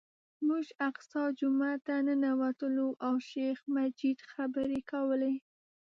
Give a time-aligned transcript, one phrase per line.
[0.47, 5.33] موږ الاقصی جومات ته ننوتلو او شیخ مجید خبرې کولې.